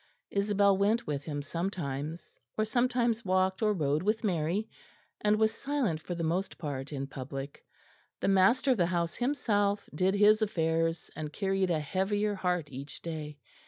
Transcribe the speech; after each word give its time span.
Isabel 0.31 0.75
went 0.79 1.05
with 1.05 1.25
him 1.25 1.43
sometimes; 1.43 2.39
or 2.57 2.65
sometimes 2.65 3.23
walked 3.23 3.61
or 3.61 3.71
rode 3.71 4.01
with 4.01 4.23
Mary, 4.23 4.67
and 5.23 5.35
was 5.37 5.53
silent 5.53 6.01
for 6.01 6.15
the 6.15 6.23
most 6.23 6.57
part 6.57 6.91
in 6.91 7.05
public. 7.05 7.63
The 8.19 8.27
master 8.27 8.71
of 8.71 8.77
the 8.77 8.87
house 8.87 9.13
himself 9.17 9.87
did 9.93 10.15
his 10.15 10.41
affairs, 10.41 11.11
and 11.15 11.31
carried 11.31 11.69
a 11.69 11.79
heavier 11.79 12.33
heart 12.33 12.69
each 12.71 13.03
day. 13.03 13.37